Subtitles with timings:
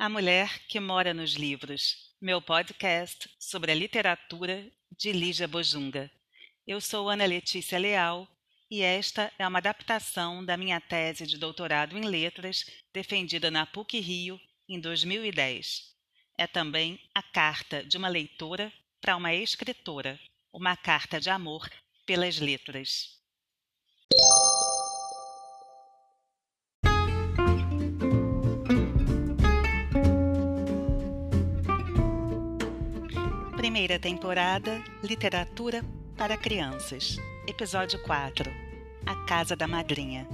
[0.00, 6.10] A Mulher que Mora nos Livros, meu podcast sobre a literatura de Lígia Bojunga.
[6.66, 8.26] Eu sou Ana Letícia Leal
[8.70, 12.64] e esta é uma adaptação da minha tese de doutorado em letras
[12.94, 15.94] defendida na PUC Rio em 2010.
[16.38, 18.72] É também a carta de uma leitora
[19.02, 20.18] para uma escritora,
[20.50, 21.70] uma carta de amor
[22.06, 23.20] pelas letras.
[33.70, 35.84] Primeira temporada Literatura
[36.16, 37.18] para Crianças.
[37.46, 38.50] Episódio 4
[39.06, 40.26] A Casa da Madrinha.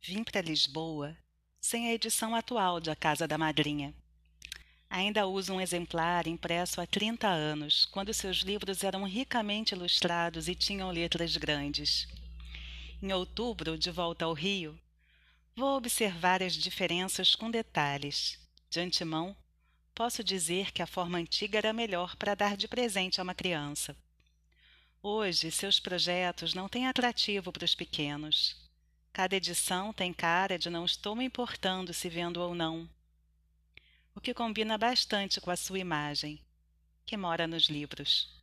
[0.00, 1.16] Vim para Lisboa
[1.60, 3.92] sem a edição atual de A Casa da Madrinha.
[4.88, 10.54] Ainda uso um exemplar impresso há 30 anos, quando seus livros eram ricamente ilustrados e
[10.54, 12.06] tinham letras grandes.
[13.02, 14.78] Em outubro, de volta ao Rio,
[15.54, 18.38] Vou observar as diferenças com detalhes.
[18.70, 19.36] De antemão,
[19.94, 23.94] posso dizer que a forma antiga era melhor para dar de presente a uma criança.
[25.02, 28.56] Hoje, seus projetos não têm atrativo para os pequenos.
[29.12, 32.88] Cada edição tem cara de não estou me importando se vendo ou não.
[34.14, 36.40] O que combina bastante com a sua imagem,
[37.04, 38.42] que mora nos livros.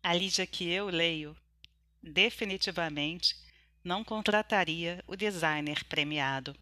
[0.00, 1.36] A Lídia que eu leio,
[2.00, 3.36] definitivamente,
[3.84, 6.56] não contrataria o designer premiado.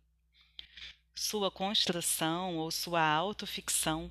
[1.15, 4.11] Sua construção ou sua autoficção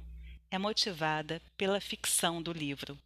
[0.52, 2.98] é motivada pela ficção do livro.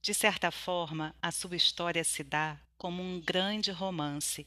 [0.00, 4.46] De certa forma, a sua história se dá como um grande romance,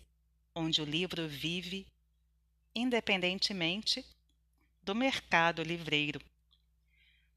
[0.53, 1.88] onde o livro vive
[2.75, 4.05] independentemente
[4.83, 6.20] do mercado livreiro.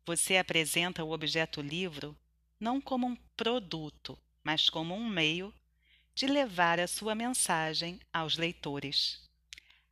[0.04, 2.16] Você apresenta o objeto livro
[2.58, 5.54] não como um produto, mas como um meio
[6.18, 9.22] de levar a sua mensagem aos leitores.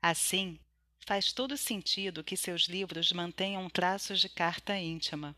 [0.02, 0.58] Assim,
[1.06, 5.36] faz todo sentido que seus livros mantenham traços de carta íntima.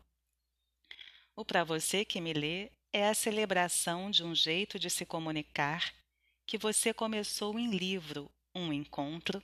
[1.35, 5.93] O para você que me lê é a celebração de um jeito de se comunicar
[6.47, 9.43] que você começou em livro, um encontro,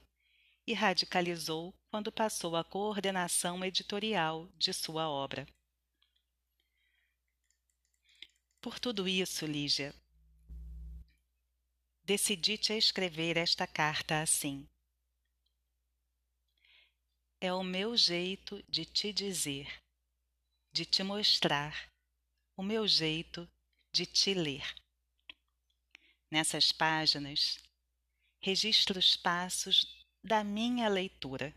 [0.66, 5.46] e radicalizou quando passou a coordenação editorial de sua obra.
[8.60, 9.94] Por tudo isso, Lígia,
[12.06, 14.70] decidi-te a escrever esta carta assim.
[17.42, 19.82] É o meu jeito de te dizer,
[20.72, 21.92] de te mostrar,
[22.56, 23.50] o meu jeito
[23.92, 24.76] de te ler.
[26.30, 27.58] Nessas páginas,
[28.40, 31.56] registro os passos da minha leitura.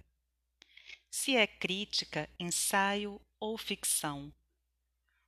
[1.10, 4.32] Se é crítica, ensaio ou ficção,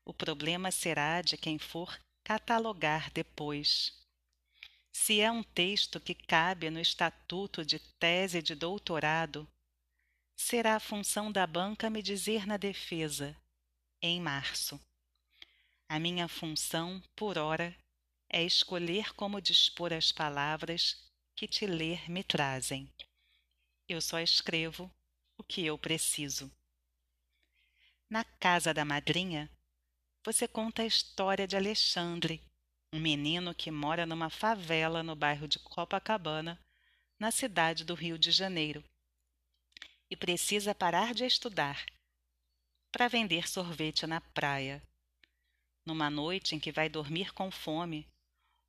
[0.03, 4.00] o problema será de quem for catalogar depois
[5.01, 9.49] se é um texto que cabe no estatuto de tese de doutorado,
[10.37, 13.35] será a função da banca me dizer na defesa,
[14.03, 14.79] em março.
[15.89, 17.75] A minha função, por ora,
[18.29, 22.93] é escolher como dispor as palavras que te ler me trazem.
[23.89, 24.93] Eu só escrevo
[25.39, 26.53] o que eu preciso.
[28.09, 29.51] Na casa da madrinha,
[30.23, 32.50] você conta a história de Alexandre,
[32.93, 36.61] um menino que mora numa favela no bairro de Copacabana,
[37.19, 38.83] na cidade do Rio de Janeiro,
[40.11, 41.85] e precisa parar de estudar
[42.91, 44.83] para vender sorvete na praia.
[45.87, 48.09] Numa noite em que vai dormir com fome,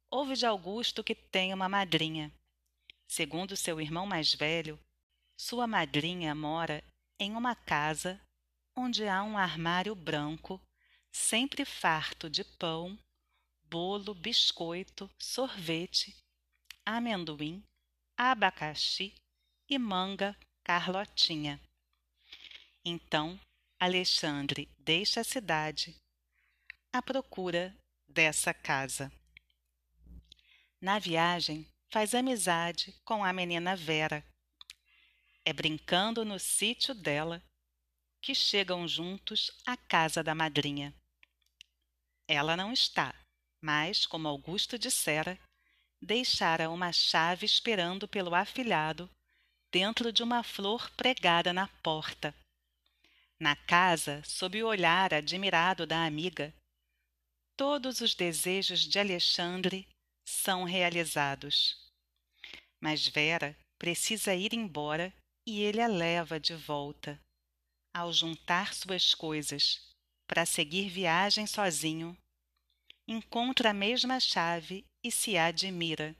[0.09, 2.31] ouve de Augusto que tem uma madrinha.
[3.07, 4.79] Segundo seu irmão mais velho,
[5.35, 6.83] sua madrinha mora
[7.19, 8.21] em uma casa
[8.75, 10.61] onde há um armário branco,
[11.11, 12.97] sempre farto de pão
[13.71, 16.13] bolo, biscoito, sorvete,
[16.85, 17.63] amendoim,
[18.17, 19.15] abacaxi
[19.69, 21.57] e manga Carlotinha.
[22.83, 23.39] Então,
[23.79, 25.95] Alexandre deixa a cidade
[26.91, 27.73] à procura
[28.05, 29.09] dessa casa.
[30.81, 34.21] Na viagem, faz amizade com a menina Vera.
[35.45, 37.41] É brincando no sítio dela
[38.21, 40.93] que chegam juntos à casa da madrinha.
[42.27, 43.20] Ela não está,
[43.61, 45.39] mas, como Augusto dissera,
[46.01, 49.09] deixara uma chave esperando pelo afilhado
[49.71, 52.35] dentro de uma flor pregada na porta.
[53.39, 56.53] Na casa, sob o olhar admirado da amiga,
[57.55, 59.87] todos os desejos de Alexandre
[60.27, 61.77] são realizados.
[62.79, 65.13] Mas Vera precisa ir embora
[65.47, 67.19] e ele a leva de volta.
[67.93, 69.81] Ao juntar suas coisas
[70.27, 72.17] para seguir viagem sozinho,
[73.11, 76.15] encontra a mesma chave e se admira.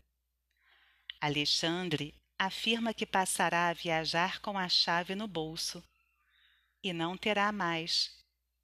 [1.22, 5.82] Alexandre afirma que passará a viajar com a chave no bolso
[6.84, 8.12] e não terá mais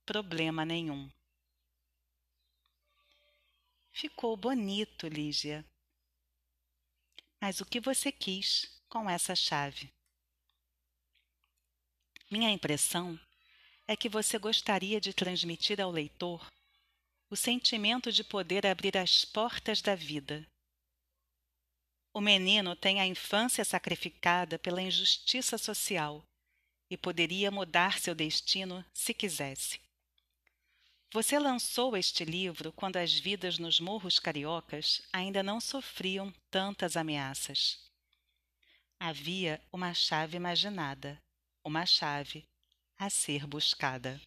[0.06, 1.10] problema nenhum.
[3.92, 5.66] Ficou bonito, Lígia.
[7.40, 9.94] Mas o que você quis com essa chave?
[12.30, 13.18] Minha impressão
[13.88, 16.52] é que você gostaria de transmitir ao leitor
[17.30, 20.48] o sentimento de poder abrir as portas da vida.
[22.14, 26.24] O menino tem a infância sacrificada pela injustiça social
[26.90, 29.80] e poderia mudar seu destino se quisesse.
[31.12, 37.80] Você lançou este livro quando as vidas nos morros cariocas ainda não sofriam tantas ameaças.
[39.00, 41.22] Havia uma chave imaginada,
[41.64, 42.48] uma chave
[42.98, 44.20] a ser buscada.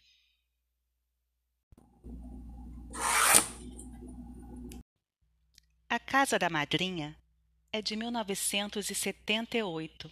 [5.88, 7.16] A Casa da Madrinha
[7.72, 10.08] é de 1978,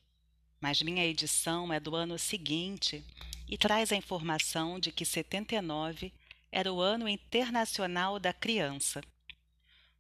[0.60, 3.04] mas minha edição é do ano seguinte
[3.48, 6.12] e traz a informação de que 79
[6.50, 9.02] era o Ano Internacional da Criança.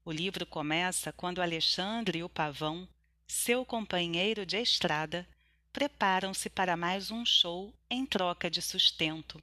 [0.04, 2.88] O livro começa quando Alexandre e o Pavão,
[3.26, 5.28] seu companheiro de estrada,
[5.72, 9.42] preparam-se para mais um show em troca de sustento.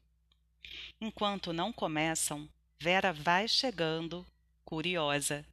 [1.00, 2.50] Enquanto não começam,
[2.80, 4.26] Vera vai chegando,
[4.64, 5.46] curiosa.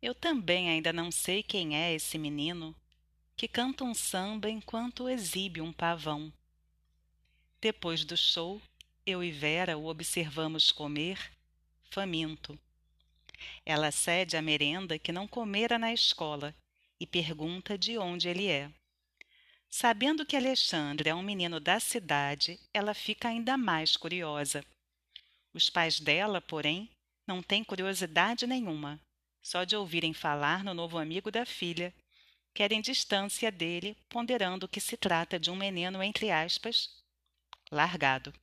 [0.00, 2.74] Eu também ainda não sei quem é esse menino
[3.36, 6.32] que canta um samba enquanto exibe um pavão.
[7.60, 8.60] Depois do show,
[9.06, 11.32] eu e Vera o observamos comer,
[11.90, 12.58] faminto.
[13.64, 16.54] Ela cede a merenda que não comera na escola
[16.98, 18.70] e pergunta de onde ele é.
[19.68, 24.64] Sabendo que Alexandre é um menino da cidade, ela fica ainda mais curiosa.
[25.54, 26.90] Os pais dela, porém,
[27.24, 29.00] não têm curiosidade nenhuma,
[29.40, 31.94] só de ouvirem falar no novo amigo da filha,
[32.52, 36.90] querem distância dele, ponderando que se trata de um menino, entre aspas,
[37.70, 38.34] largado.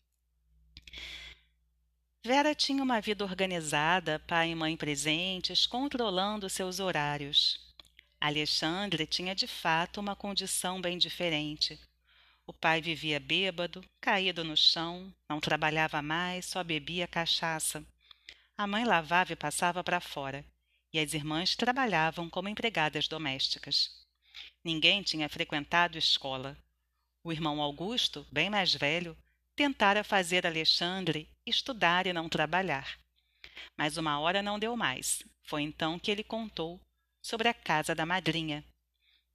[2.23, 7.59] Vera tinha uma vida organizada, pai e mãe presentes, controlando seus horários.
[8.19, 11.79] Alexandre tinha de fato uma condição bem diferente.
[12.51, 17.81] O pai vivia bêbado, caído no chão, não trabalhava mais, só bebia cachaça.
[18.57, 20.43] A mãe lavava e passava para fora,
[20.91, 24.05] e as irmãs trabalhavam como empregadas domésticas.
[24.65, 26.57] Ninguém tinha frequentado escola.
[27.23, 29.17] O irmão Augusto, bem mais velho,
[29.55, 32.99] tentara fazer Alexandre estudar e não trabalhar.
[33.77, 35.23] Mas uma hora não deu mais.
[35.43, 36.81] Foi então que ele contou
[37.21, 38.61] sobre a casa da madrinha.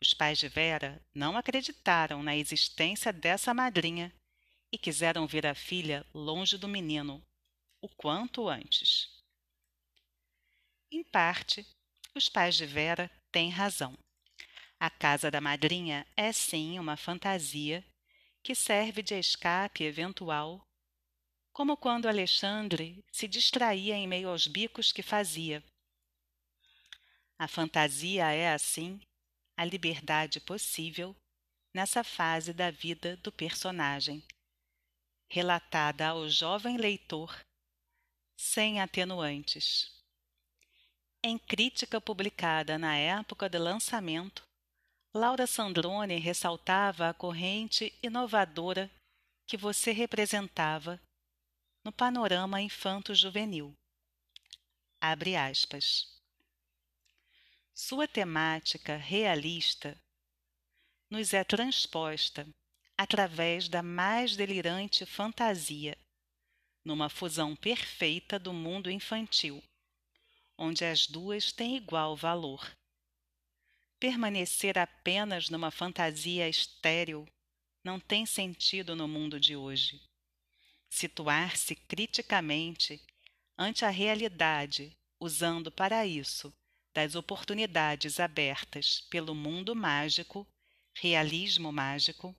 [0.00, 4.14] Os pais de Vera não acreditaram na existência dessa madrinha
[4.70, 7.22] e quiseram ver a filha longe do menino
[7.80, 9.08] o quanto antes.
[10.90, 11.66] Em parte,
[12.14, 13.96] os pais de Vera têm razão.
[14.78, 17.84] A casa da madrinha é sim uma fantasia
[18.42, 20.66] que serve de escape eventual,
[21.52, 25.64] como quando Alexandre se distraía em meio aos bicos que fazia.
[27.38, 29.00] A fantasia é, assim,
[29.56, 31.16] a liberdade possível
[31.74, 34.22] nessa fase da vida do personagem,
[35.30, 37.38] relatada ao jovem leitor
[38.38, 39.90] sem atenuantes.
[41.22, 44.42] Em crítica publicada na época do lançamento,
[45.14, 48.90] Laura Sandrone ressaltava a corrente inovadora
[49.46, 51.00] que você representava
[51.84, 53.72] no panorama infanto-juvenil.
[55.00, 56.15] Abre aspas.
[57.78, 60.00] Sua temática realista
[61.10, 62.48] nos é transposta
[62.96, 65.94] através da mais delirante fantasia,
[66.82, 69.62] numa fusão perfeita do mundo infantil,
[70.56, 72.74] onde as duas têm igual valor
[74.00, 77.28] Permanecer apenas numa fantasia estéril
[77.84, 80.00] não tem sentido no mundo de hoje.
[80.88, 83.04] Situar-se criticamente
[83.58, 86.50] ante a realidade, usando para isso
[86.96, 90.48] das oportunidades abertas pelo mundo mágico,
[90.94, 92.34] realismo mágico,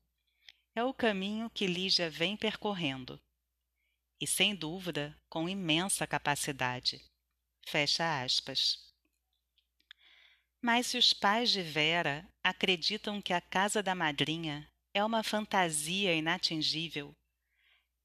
[0.74, 3.22] é o caminho que Lígia vem percorrendo.
[4.20, 7.00] E sem dúvida, com imensa capacidade.
[7.68, 8.80] Fecha aspas.
[10.60, 16.16] Mas se os pais de Vera acreditam que a casa da madrinha é uma fantasia
[16.16, 17.16] inatingível,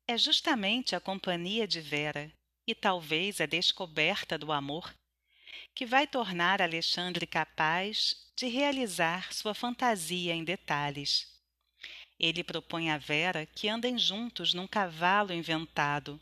[0.07, 2.31] é justamente a companhia de Vera
[2.67, 4.95] e talvez a descoberta do amor
[5.75, 11.27] que vai tornar Alexandre capaz de realizar sua fantasia em detalhes.
[12.19, 16.21] Ele propõe a Vera que andem juntos num cavalo inventado.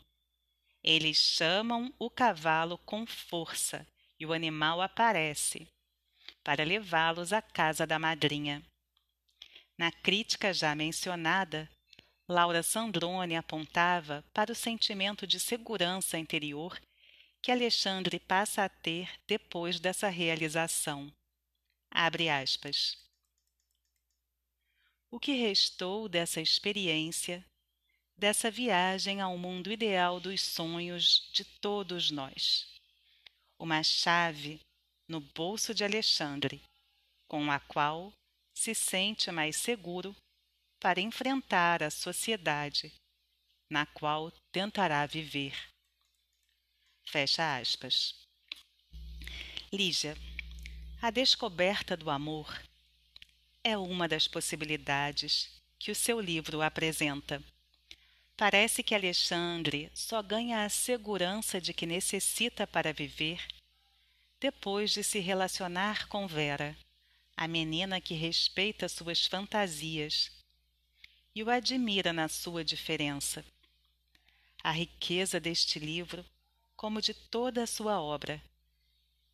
[0.83, 3.87] Eles chamam o cavalo com força
[4.19, 5.67] e o animal aparece
[6.43, 8.63] para levá-los à casa da madrinha.
[9.77, 11.69] Na crítica já mencionada,
[12.27, 16.79] Laura Sandrone apontava para o sentimento de segurança interior
[17.41, 21.11] que Alexandre passa a ter depois dessa realização.
[21.89, 22.97] Abre aspas.
[25.09, 27.43] O que restou dessa experiência,
[28.15, 32.67] dessa viagem ao mundo ideal dos sonhos de todos nós?
[33.59, 34.61] Uma chave
[35.07, 36.61] no bolso de Alexandre,
[37.27, 38.13] com a qual
[38.53, 40.15] se sente mais seguro
[40.79, 42.93] para enfrentar a sociedade
[43.69, 45.70] na qual tentará viver.
[47.11, 48.15] Fecha aspas.
[49.69, 50.15] Lígia,
[51.01, 52.63] a descoberta do amor
[53.61, 57.43] é uma das possibilidades que o seu livro apresenta.
[58.37, 63.45] Parece que Alexandre só ganha a segurança de que necessita para viver
[64.39, 66.77] depois de se relacionar com Vera,
[67.35, 70.31] a menina que respeita suas fantasias
[71.35, 73.43] e o admira na sua diferença.
[74.63, 76.25] A riqueza deste livro,
[76.81, 78.41] como de toda a sua obra,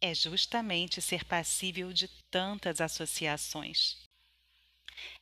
[0.02, 3.96] é justamente ser passível de tantas associações.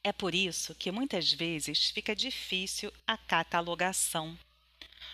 [0.04, 4.36] É por isso que muitas vezes fica difícil a catalogação.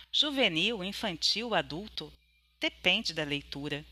[0.09, 2.13] Juvenil, infantil, adulto,
[2.61, 3.85] depende da leitura.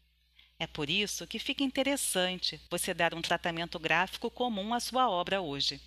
[0.57, 5.41] É por isso que fica interessante você dar um tratamento gráfico comum à sua obra
[5.41, 5.81] hoje.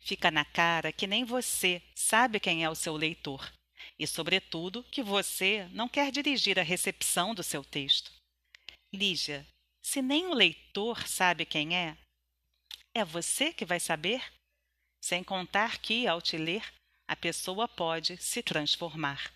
[0.00, 3.52] Fica na cara que nem você sabe quem é o seu leitor
[3.98, 8.12] e, sobretudo, que você não quer dirigir a recepção do seu texto.
[8.92, 9.46] Lígia,
[9.82, 11.96] se nem o leitor sabe quem é,
[12.94, 14.22] é você que vai saber?
[15.02, 16.62] Sem contar que, ao te ler,
[17.08, 19.32] a pessoa pode se transformar.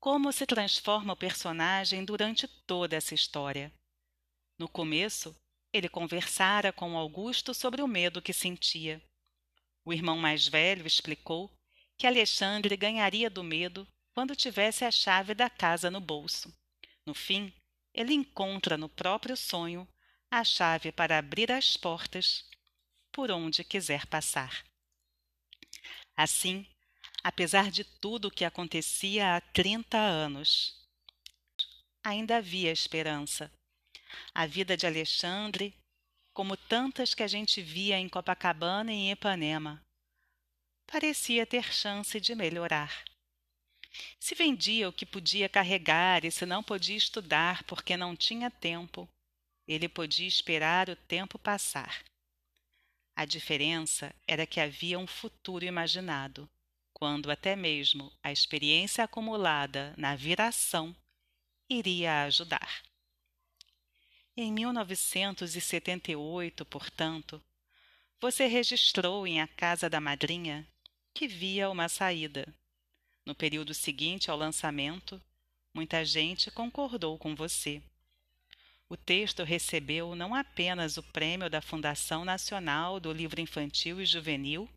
[0.00, 3.72] Como se transforma o personagem durante toda essa história?
[4.58, 5.34] No começo,
[5.72, 9.02] ele conversara com Augusto sobre o medo que sentia.
[9.84, 11.50] O irmão mais velho explicou
[11.98, 16.54] que Alexandre ganharia do medo quando tivesse a chave da casa no bolso.
[17.04, 17.52] No fim,
[17.92, 19.86] ele encontra no próprio sonho
[20.30, 22.44] a chave para abrir as portas
[23.10, 24.64] por onde quiser passar.
[26.16, 26.66] Assim,
[27.22, 30.76] apesar de tudo o que acontecia há trinta anos,
[32.04, 33.50] ainda havia esperança.
[34.34, 35.74] A vida de Alexandre,
[36.32, 39.82] como tantas que a gente via em Copacabana e em Ipanema,
[40.90, 43.04] parecia ter chance de melhorar.
[44.18, 49.08] Se vendia o que podia carregar e se não podia estudar porque não tinha tempo,
[49.66, 52.02] ele podia esperar o tempo passar.
[53.14, 56.50] A diferença era que havia um futuro imaginado,
[56.92, 60.96] quando até mesmo a experiência acumulada na viração
[61.68, 62.82] iria ajudar.
[64.36, 67.42] Em 1978, portanto,
[68.20, 70.66] você registrou em A Casa da Madrinha
[71.14, 72.46] que via uma saída.
[73.24, 75.20] No período seguinte ao lançamento,
[75.74, 77.82] muita gente concordou com você.
[78.88, 84.68] O texto recebeu não apenas o prêmio da Fundação Nacional do Livro Infantil e Juvenil,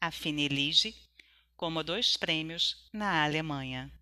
[0.00, 0.96] a Finelige,
[1.54, 3.92] como dois prêmios na Alemanha.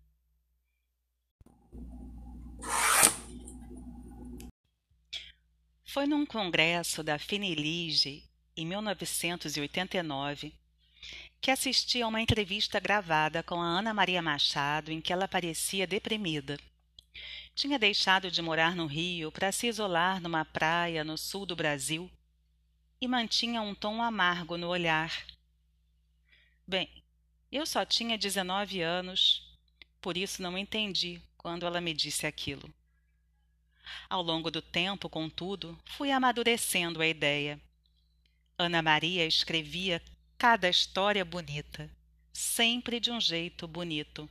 [5.83, 8.23] Foi num congresso da Finelige,
[8.55, 10.53] em 1989,
[11.39, 15.87] que assisti a uma entrevista gravada com a Ana Maria Machado em que ela parecia
[15.87, 16.59] deprimida.
[17.55, 22.11] Tinha deixado de morar no Rio para se isolar numa praia no sul do Brasil
[22.99, 25.25] e mantinha um tom amargo no olhar.
[26.67, 26.89] Bem,
[27.51, 29.57] eu só tinha dezenove anos,
[30.01, 32.71] por isso não entendi quando ela me disse aquilo.
[34.09, 37.59] Ao longo do tempo, contudo, fui amadurecendo a ideia.
[38.57, 40.01] Ana Maria escrevia
[40.37, 41.89] cada história bonita,
[42.31, 44.29] sempre de um jeito bonito.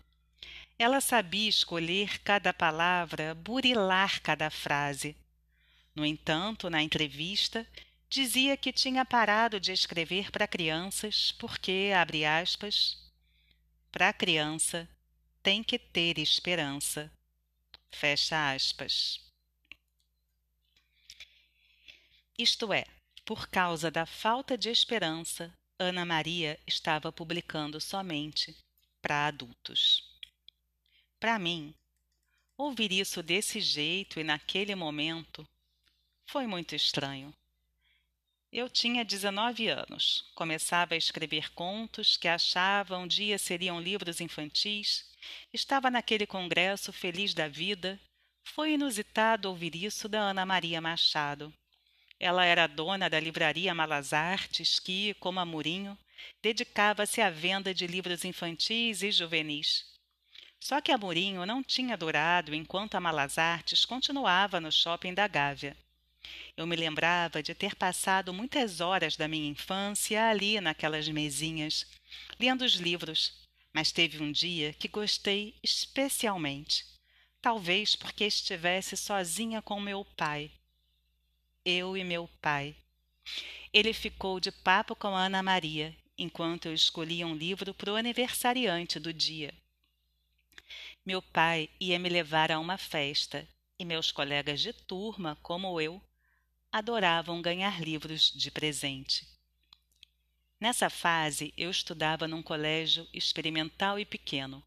[0.78, 5.16] Ela sabia escolher cada palavra, burilar cada frase.
[5.94, 7.66] No entanto, na entrevista,
[8.08, 12.98] dizia que tinha parado de escrever para crianças porque, abre aspas,
[13.90, 14.88] para criança
[15.42, 17.10] tem que ter esperança.
[17.90, 19.20] Fecha aspas.
[22.38, 22.84] Isto é,
[23.24, 28.56] por causa da falta de esperança, Ana Maria estava publicando somente
[29.02, 30.02] para adultos.
[31.20, 31.74] Para mim,
[32.56, 35.46] ouvir isso desse jeito e naquele momento
[36.24, 37.34] foi muito estranho.
[38.50, 45.04] Eu tinha 19 anos, começava a escrever contos que achava um dia seriam livros infantis,
[45.52, 48.00] estava naquele congresso feliz da vida.
[48.44, 51.52] Foi inusitado ouvir isso da Ana Maria Machado.
[52.18, 55.98] Ela era dona da livraria Malas Artes, que, como Amorinho,
[56.42, 59.84] dedicava-se à venda de livros infantis e juvenis.
[60.58, 65.76] Só que Amorinho não tinha durado enquanto a Malas Artes continuava no shopping da Gávea.
[66.56, 71.86] Eu me lembrava de ter passado muitas horas da minha infância ali naquelas mesinhas,
[72.40, 73.34] lendo os livros,
[73.72, 76.86] mas teve um dia que gostei especialmente.
[77.42, 80.50] Talvez porque estivesse sozinha com meu pai.
[81.68, 82.76] Eu e meu pai.
[83.72, 89.00] Ele ficou de papo com Ana Maria, enquanto eu escolhia um livro para o aniversariante
[89.00, 89.52] do dia.
[91.04, 93.44] Meu pai ia me levar a uma festa,
[93.76, 96.00] e meus colegas de turma, como eu,
[96.70, 99.26] adoravam ganhar livros de presente.
[100.60, 104.62] Nessa fase, eu estudava num colégio experimental e pequeno,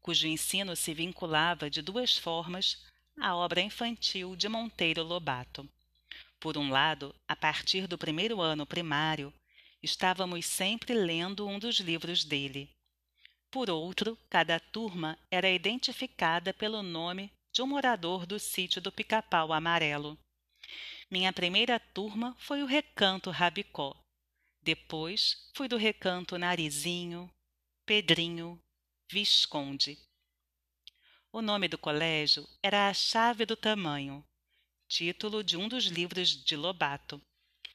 [0.00, 2.82] cujo ensino se vinculava de duas formas
[3.20, 5.68] à obra infantil de Monteiro Lobato.
[6.40, 9.32] Por um lado, a partir do primeiro ano primário,
[9.82, 12.74] estávamos sempre lendo um dos livros dele.
[13.50, 19.52] Por outro, cada turma era identificada pelo nome de um morador do sítio do Pica-Pau
[19.52, 20.18] Amarelo.
[21.10, 23.94] Minha primeira turma foi o Recanto Rabicó.
[24.62, 27.30] Depois fui do Recanto Narizinho,
[27.84, 28.58] Pedrinho,
[29.10, 29.98] Visconde.
[31.32, 34.24] O nome do colégio era A Chave do Tamanho,
[34.90, 37.22] título de um dos livros de Lobato.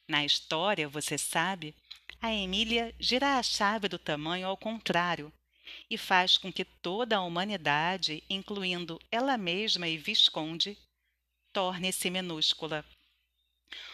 [0.05, 1.73] Na história, você sabe,
[2.21, 5.31] a Emília gira a chave do tamanho ao contrário
[5.89, 10.77] e faz com que toda a humanidade, incluindo ela mesma e Visconde,
[11.53, 12.85] torne-se minúscula.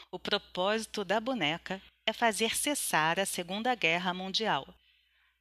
[0.10, 4.68] O propósito da boneca é fazer cessar a Segunda Guerra Mundial,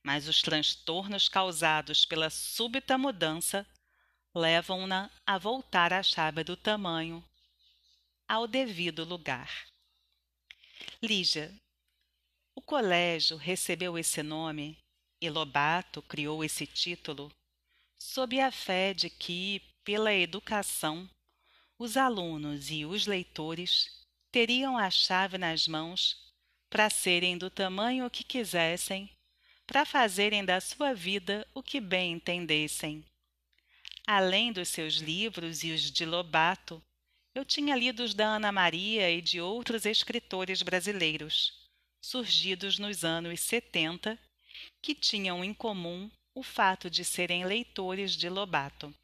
[0.05, 3.67] mas os transtornos causados pela súbita mudança
[4.35, 7.25] levam-na a voltar à chave do tamanho
[8.31, 9.67] ao devido lugar.
[11.03, 11.53] Lígia,
[12.55, 14.79] o colégio recebeu esse nome
[15.21, 17.33] e Lobato criou esse título
[17.99, 21.11] sob a fé de que, pela educação,
[21.77, 26.33] os alunos e os leitores teriam a chave nas mãos
[26.71, 29.11] para serem do tamanho que quisessem,
[29.67, 33.05] para fazerem da sua vida o que bem entendessem.
[34.07, 36.81] Além dos seus livros e os de Lobato,
[37.35, 41.69] eu tinha lido os da Ana Maria e de outros escritores brasileiros,
[42.03, 44.19] surgidos nos anos setenta,
[44.83, 48.95] que tinham em comum o fato de serem leitores de Lobato.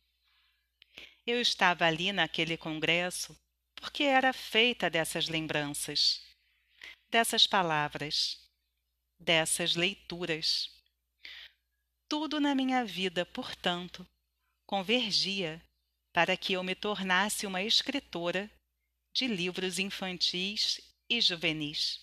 [1.26, 3.36] Eu estava ali naquele congresso
[3.74, 6.22] porque era feita dessas lembranças,
[7.10, 8.40] dessas palavras,
[9.18, 10.70] dessas leituras.
[12.08, 14.06] Tudo na minha vida, portanto,
[14.66, 15.62] convergia
[16.16, 18.50] para que eu me tornasse uma escritora
[19.14, 22.00] de livros infantis e juvenis.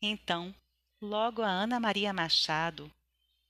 [0.00, 0.54] Então,
[1.02, 2.90] logo a Ana Maria Machado,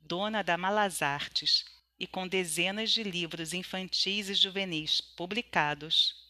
[0.00, 1.64] dona da Malas Artes
[2.00, 6.24] e com dezenas de livros infantis e juvenis publicados,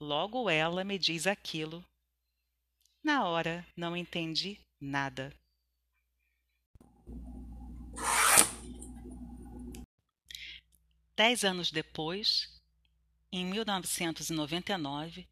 [0.00, 1.84] Logo ela me diz aquilo.
[3.02, 5.34] Na hora não entendi nada.
[11.16, 12.46] Dez anos depois,
[13.32, 15.26] em 1999,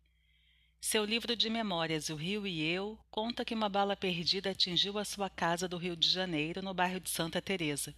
[0.81, 5.05] seu livro de memórias O Rio e Eu conta que uma bala perdida atingiu a
[5.05, 7.95] sua casa do Rio de Janeiro, no bairro de Santa Teresa.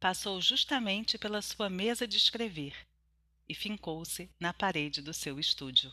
[0.00, 2.74] Passou justamente pela sua mesa de escrever
[3.48, 5.92] e fincou-se na parede do seu estúdio.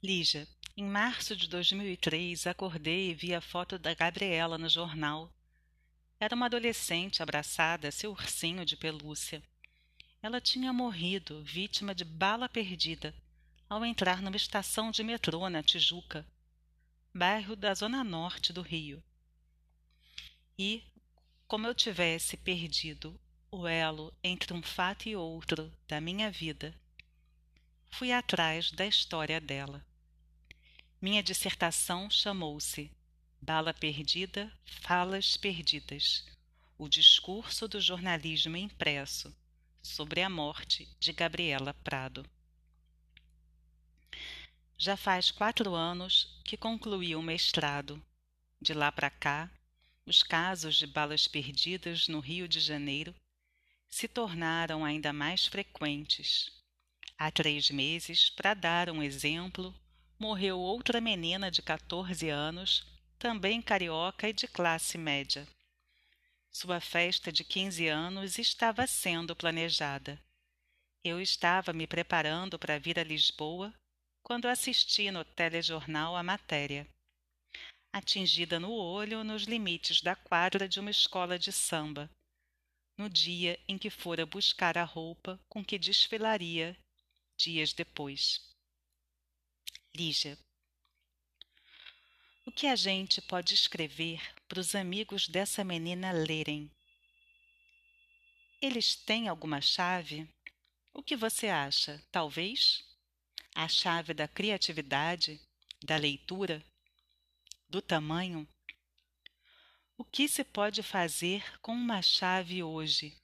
[0.00, 0.46] Lígia,
[0.76, 5.28] em março de 2003, acordei e vi a foto da Gabriela no jornal.
[6.24, 9.42] Era uma adolescente abraçada a seu ursinho de pelúcia.
[10.22, 13.14] Ela tinha morrido, vítima de bala perdida,
[13.68, 16.26] ao entrar numa estação de metrô na Tijuca,
[17.12, 19.04] bairro da zona norte do Rio.
[20.58, 20.82] E,
[21.46, 26.74] como eu tivesse perdido o elo entre um fato e outro da minha vida,
[27.90, 29.84] fui atrás da história dela.
[31.02, 32.90] Minha dissertação chamou-se
[33.46, 36.24] Bala Perdida, Falas Perdidas
[36.78, 39.36] O discurso do jornalismo impresso
[39.82, 42.24] sobre a morte de Gabriela Prado.
[44.78, 48.02] Já faz quatro anos que concluí o mestrado.
[48.62, 49.50] De lá para cá,
[50.06, 53.14] os casos de balas perdidas no Rio de Janeiro
[53.90, 56.50] se tornaram ainda mais frequentes.
[57.18, 59.74] Há três meses, para dar um exemplo,
[60.18, 65.46] morreu outra menina de 14 anos, também carioca e de classe média.
[66.50, 70.22] Sua festa de 15 anos estava sendo planejada.
[71.02, 73.74] Eu estava me preparando para vir a Lisboa
[74.22, 76.88] quando assisti no telejornal a matéria.
[77.92, 82.10] Atingida no olho nos limites da quadra de uma escola de samba,
[82.96, 86.76] no dia em que fora buscar a roupa com que desfilaria
[87.36, 88.40] dias depois.
[89.94, 90.38] Lígia.
[92.46, 96.70] O que a gente pode escrever para os amigos dessa menina lerem?
[98.60, 100.28] Eles têm alguma chave?
[100.92, 102.02] O que você acha?
[102.12, 102.84] Talvez?
[103.54, 105.40] A chave da criatividade,
[105.82, 106.62] da leitura,
[107.66, 108.46] do tamanho?
[109.96, 113.16] O que se pode fazer com uma chave hoje?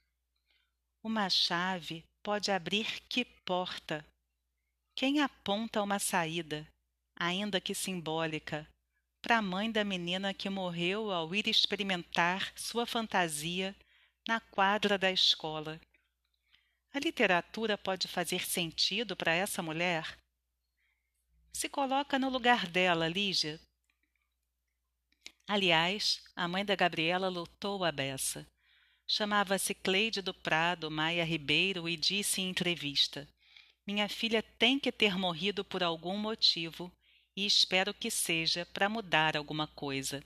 [1.03, 4.03] Uma chave pode abrir que porta?
[4.95, 6.67] Quem aponta uma saída,
[7.15, 8.67] ainda que simbólica,
[9.21, 13.75] para a mãe da menina que morreu ao ir experimentar sua fantasia
[14.27, 15.79] na quadra da escola?
[16.93, 20.17] A literatura pode fazer sentido para essa mulher?
[21.53, 23.59] Se coloca no lugar dela, Lígia.
[25.47, 28.47] Aliás, a mãe da Gabriela lutou a beça.
[29.05, 33.27] Chamava-se Cleide do Prado Maia Ribeiro e disse em entrevista:
[33.85, 36.91] Minha filha tem que ter morrido por algum motivo
[37.35, 40.23] e espero que seja para mudar alguma coisa.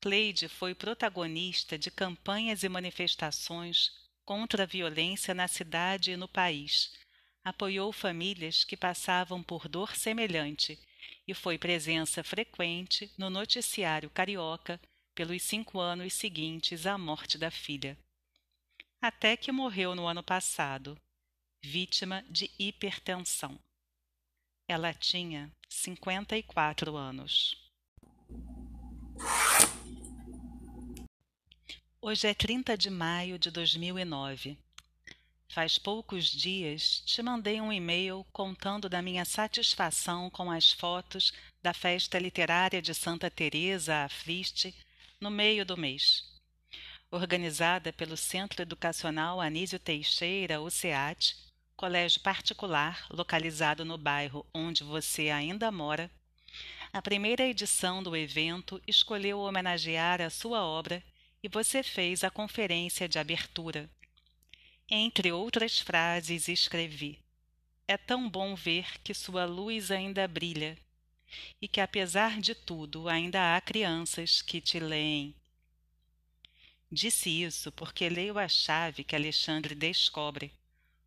[0.00, 3.90] Cleide foi protagonista de campanhas e manifestações
[4.24, 6.92] contra a violência na cidade e no país.
[7.44, 10.78] Apoiou famílias que passavam por dor semelhante
[11.26, 14.80] e foi presença frequente no noticiário carioca
[15.14, 17.96] pelos cinco anos seguintes à morte da filha.
[19.00, 20.96] Até que morreu no ano passado,
[21.62, 23.58] vítima de hipertensão.
[24.68, 27.56] Ela tinha 54 anos.
[32.00, 34.58] Hoje é 30 de maio de 2009.
[35.48, 41.72] Faz poucos dias te mandei um e-mail contando da minha satisfação com as fotos da
[41.72, 44.74] festa literária de Santa Teresa a Friste
[45.20, 46.24] no meio do mês.
[47.08, 51.36] Organizada pelo Centro Educacional Anísio Teixeira, o SEAT,
[51.76, 56.10] colégio particular localizado no bairro onde você ainda mora,
[56.92, 61.02] a primeira edição do evento escolheu homenagear a sua obra
[61.42, 63.90] e você fez a conferência de abertura.
[64.88, 67.18] Entre outras frases, escrevi:
[67.86, 70.78] É tão bom ver que sua luz ainda brilha
[71.60, 75.34] e que, apesar de tudo, ainda há crianças que te leem.
[76.90, 80.52] Disse isso porque leio a chave que Alexandre descobre,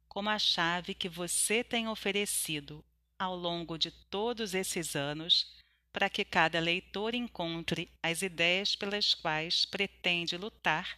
[0.10, 2.84] como a chave que você tem oferecido
[3.18, 5.56] ao longo de todos esses anos
[5.94, 10.98] para que cada leitor encontre as ideias pelas quais pretende lutar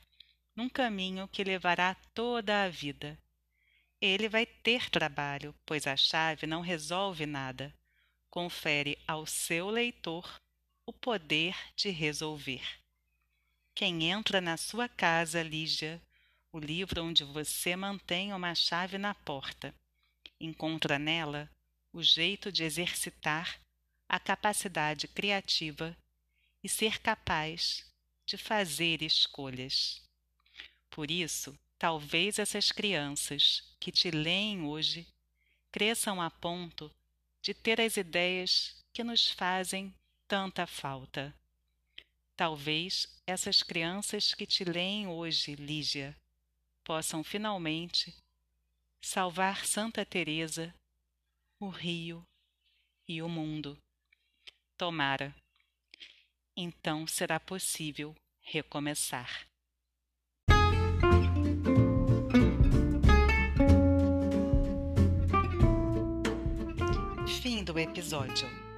[0.55, 3.17] num caminho que levará toda a vida.
[3.99, 7.73] Ele vai ter trabalho, pois a chave não resolve nada.
[8.29, 10.41] Confere ao seu leitor
[10.85, 12.63] o poder de resolver.
[13.75, 16.01] Quem entra na sua casa, Lígia,
[16.53, 19.73] o livro onde você mantém uma chave na porta,
[20.39, 21.49] encontra nela
[21.93, 23.59] o jeito de exercitar
[24.07, 25.95] a capacidade criativa
[26.61, 27.85] e ser capaz
[28.25, 30.01] de fazer escolhas.
[30.89, 35.07] Por isso, talvez essas crianças que te leem hoje
[35.71, 36.91] cresçam a ponto
[37.41, 39.93] de ter as ideias que nos fazem
[40.27, 41.33] tanta falta.
[42.35, 46.15] Talvez essas crianças que te leem hoje, Lígia,
[46.83, 48.13] possam finalmente
[49.01, 50.73] salvar Santa Teresa,
[51.59, 52.25] o Rio
[53.07, 53.77] e o mundo.
[54.77, 55.35] Tomara.
[56.55, 59.47] Então será possível recomeçar.
[67.41, 68.70] Fim do episódio.